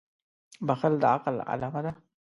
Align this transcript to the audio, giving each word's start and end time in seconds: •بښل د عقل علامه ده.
•بښل 0.67 0.93
د 1.01 1.03
عقل 1.13 1.35
علامه 1.51 1.81
ده. 1.85 1.91